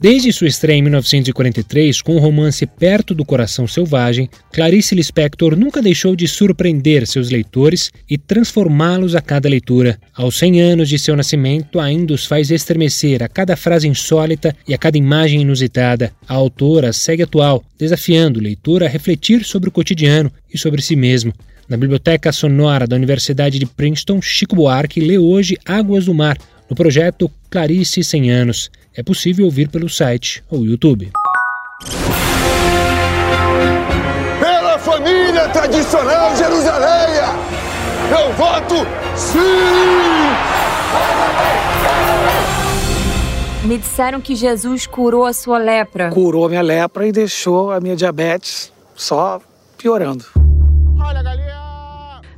[0.00, 5.82] Desde sua estreia em 1943, com o romance Perto do Coração Selvagem, Clarice Lispector nunca
[5.82, 9.98] deixou de surpreender seus leitores e transformá-los a cada leitura.
[10.14, 14.72] Aos 100 anos de seu nascimento, ainda os faz estremecer a cada frase insólita e
[14.72, 16.12] a cada imagem inusitada.
[16.28, 20.94] A autora segue atual, desafiando o leitor a refletir sobre o cotidiano e sobre si
[20.94, 21.32] mesmo.
[21.68, 26.76] Na Biblioteca Sonora da Universidade de Princeton, Chico Buarque lê hoje Águas do Mar, no
[26.76, 28.70] projeto Clarice 100 Anos.
[28.94, 31.10] É possível ouvir pelo site ou YouTube.
[34.40, 37.14] Pela família tradicional Jerusalém,
[38.10, 38.74] eu voto
[39.16, 39.38] sim!
[43.64, 46.10] Me disseram que Jesus curou a sua lepra.
[46.10, 49.40] Curou a minha lepra e deixou a minha diabetes só
[49.76, 50.24] piorando.
[50.98, 51.37] Olha, galinha!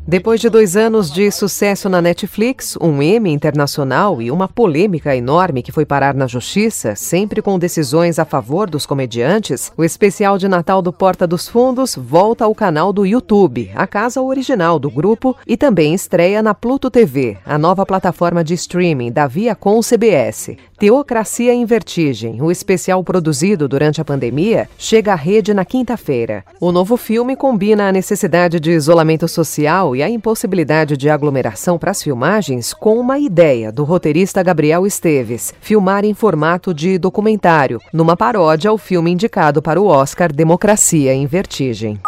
[0.06, 5.62] Depois de dois anos de sucesso na Netflix, um Emmy internacional e uma polêmica enorme
[5.62, 10.48] que foi parar na justiça, sempre com decisões a favor dos comediantes, o especial de
[10.48, 15.37] Natal do Porta dos Fundos volta ao canal do YouTube, a casa original do grupo,
[15.47, 20.56] e também estreia na Pluto TV, a nova plataforma de streaming da Viacom CBS.
[20.81, 26.42] Teocracia em Vertigem, o especial produzido durante a pandemia, chega à rede na quinta-feira.
[26.59, 31.91] O novo filme combina a necessidade de isolamento social e a impossibilidade de aglomeração para
[31.91, 38.17] as filmagens com uma ideia do roteirista Gabriel Esteves, filmar em formato de documentário, numa
[38.17, 42.00] paródia ao filme indicado para o Oscar Democracia em Vertigem.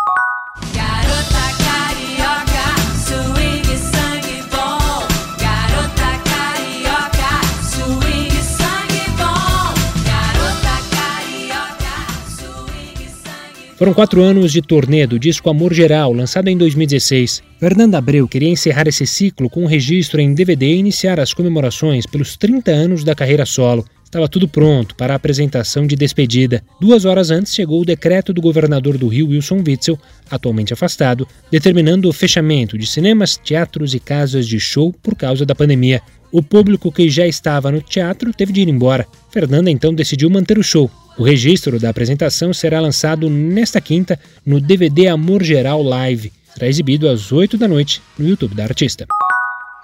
[13.77, 17.43] Foram quatro anos de turnê do disco Amor Geral, lançado em 2016.
[17.59, 22.07] Fernanda Abreu queria encerrar esse ciclo com um registro em DVD e iniciar as comemorações
[22.07, 23.85] pelos 30 anos da carreira solo.
[24.12, 26.62] Estava tudo pronto para a apresentação de despedida.
[26.78, 29.98] Duas horas antes chegou o decreto do governador do Rio, Wilson Witzel,
[30.30, 35.55] atualmente afastado, determinando o fechamento de cinemas, teatros e casas de show por causa da
[35.55, 36.02] pandemia.
[36.30, 39.06] O público que já estava no teatro teve de ir embora.
[39.30, 44.61] Fernanda então decidiu manter o show, o registro da apresentação será lançado nesta quinta no
[44.61, 46.30] DVD Amor Geral Live.
[46.52, 49.06] Será exibido às 8 da noite no YouTube da artista.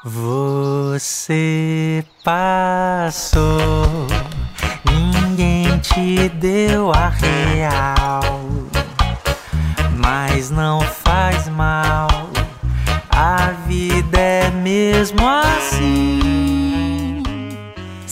[0.04, 4.06] Você passou,
[6.40, 8.20] deu a real,
[9.96, 12.08] mas não faz mal,
[13.10, 15.47] a vida é mesmo assim.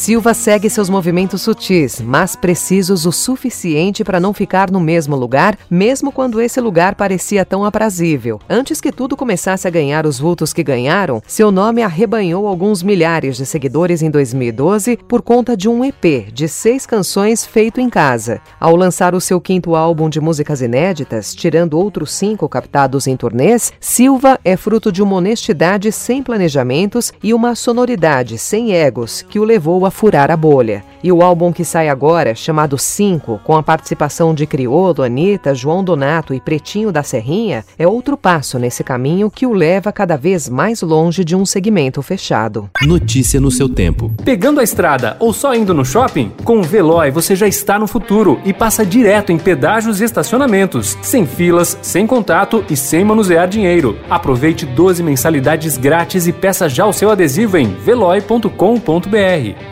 [0.06, 5.58] Silva segue seus movimentos sutis, mas precisos o suficiente para não ficar no mesmo lugar,
[5.68, 8.38] mesmo quando esse lugar parecia tão aprazível.
[8.48, 13.36] Antes que tudo começasse a ganhar os vultos que ganharam, seu nome arrebanhou alguns milhares
[13.36, 18.40] de seguidores em 2012 por conta de um EP de seis canções feito em casa.
[18.60, 23.72] Ao lançar o seu quinto álbum de músicas inéditas, tirando outros cinco captados em turnês,
[23.80, 29.44] Silva é fruto de uma honestidade sem planejamentos e uma sonoridade sem egos que o
[29.44, 30.84] levou a furar a bolha.
[31.06, 35.84] E o álbum que sai agora, chamado Cinco, com a participação de Criolo, Anitta, João
[35.84, 40.48] Donato e Pretinho da Serrinha, é outro passo nesse caminho que o leva cada vez
[40.48, 42.68] mais longe de um segmento fechado.
[42.82, 44.12] Notícia no seu tempo.
[44.24, 46.32] Pegando a estrada ou só indo no shopping?
[46.42, 50.98] Com o Veloy você já está no futuro e passa direto em pedágios e estacionamentos,
[51.02, 53.96] sem filas, sem contato e sem manusear dinheiro.
[54.10, 58.48] Aproveite 12 mensalidades grátis e peça já o seu adesivo em veloy.com.br.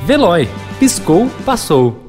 [0.06, 0.48] Veloy.
[0.78, 2.03] Piscou, passou.